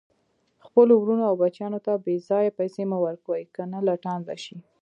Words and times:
خپلو 0.65 0.93
ورونو 0.97 1.23
او 1.29 1.35
بچیانو 1.43 1.79
ته 1.85 1.93
بیځایه 2.05 2.55
پیسي 2.59 2.83
مه 2.91 2.97
ورکوئ، 3.05 3.43
کنه 3.55 3.77
لټان 3.87 4.19
به 4.27 4.35
شي 4.43 4.57